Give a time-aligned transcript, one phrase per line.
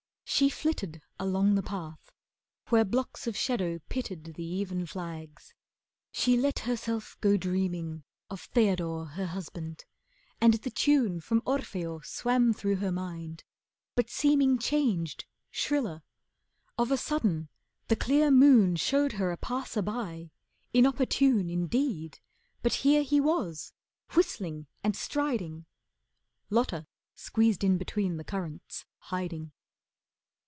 [0.33, 2.11] She flitted Along the path,
[2.69, 5.53] where blocks of shadow pitted The even flags.
[6.11, 9.85] She let herself go dreaming Of Theodore her husband,
[10.39, 13.43] and the tune From 'Orfeo' swam through her mind,
[13.95, 16.01] but seeming Changed shriller.
[16.77, 17.49] Of a sudden,
[17.87, 20.31] the clear moon Showed her a passer by,
[20.73, 22.19] inopportune Indeed,
[22.63, 23.73] but here he was,
[24.15, 25.65] whistling and striding.
[26.49, 29.51] Lotta squeezed in between the currants, hiding.